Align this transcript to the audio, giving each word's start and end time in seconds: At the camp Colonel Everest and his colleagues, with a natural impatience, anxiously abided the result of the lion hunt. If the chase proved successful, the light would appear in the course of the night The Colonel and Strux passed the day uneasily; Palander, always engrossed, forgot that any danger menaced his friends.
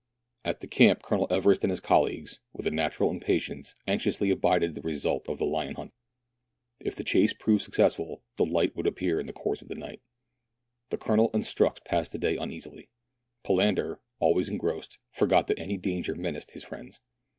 At 0.43 0.61
the 0.61 0.67
camp 0.67 1.03
Colonel 1.03 1.27
Everest 1.29 1.63
and 1.63 1.69
his 1.69 1.79
colleagues, 1.79 2.39
with 2.53 2.65
a 2.65 2.71
natural 2.71 3.11
impatience, 3.11 3.75
anxiously 3.85 4.31
abided 4.31 4.73
the 4.73 4.81
result 4.81 5.29
of 5.29 5.37
the 5.37 5.45
lion 5.45 5.75
hunt. 5.75 5.93
If 6.79 6.95
the 6.95 7.03
chase 7.03 7.33
proved 7.33 7.61
successful, 7.61 8.23
the 8.35 8.43
light 8.43 8.75
would 8.75 8.87
appear 8.87 9.19
in 9.19 9.27
the 9.27 9.31
course 9.31 9.61
of 9.61 9.67
the 9.67 9.75
night 9.75 10.01
The 10.89 10.97
Colonel 10.97 11.29
and 11.35 11.43
Strux 11.43 11.85
passed 11.85 12.13
the 12.13 12.17
day 12.17 12.35
uneasily; 12.35 12.89
Palander, 13.45 13.99
always 14.19 14.49
engrossed, 14.49 14.97
forgot 15.11 15.45
that 15.45 15.59
any 15.59 15.77
danger 15.77 16.15
menaced 16.15 16.49
his 16.49 16.63
friends. 16.63 16.99